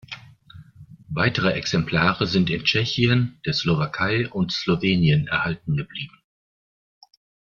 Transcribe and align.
Weitere 1.11 1.51
Exemplare 1.51 2.25
sind 2.25 2.49
in 2.49 2.63
Tschechien, 2.63 3.39
der 3.45 3.53
Slowakei 3.53 4.27
und 4.27 4.51
Slowenien 4.51 5.27
erhalten 5.27 5.77
geblieben. 5.77 6.23